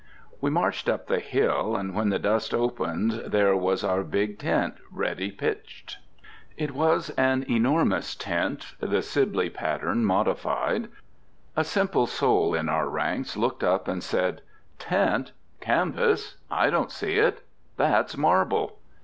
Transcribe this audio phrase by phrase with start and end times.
[0.39, 4.73] We marched up the hill, and when the dust opened there was our Big Tent
[4.91, 5.97] ready pitched.
[6.57, 10.87] It was an enormous tent, the Sibley pattern modified.
[11.55, 14.41] A simple soul in our ranks looked up and said,
[14.79, 15.33] "Tent!
[15.59, 16.37] canvas!
[16.49, 17.43] I don't see it:
[17.77, 18.79] that's marble!"